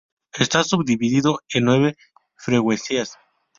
Está 0.33 0.63
subdividido 0.63 1.41
en 1.53 1.65
nueve 1.65 1.95
freguesías. 2.35 3.13